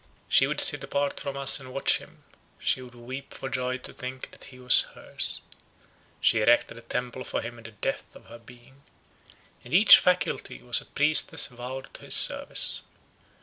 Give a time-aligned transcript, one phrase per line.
[0.27, 2.23] She would sit apart from us and watch him;
[2.57, 5.41] she would weep for joy to think that he was hers.
[6.19, 8.81] She erected a temple for him in the depth of her being,
[9.63, 12.81] and each faculty was a priestess vowed to his service.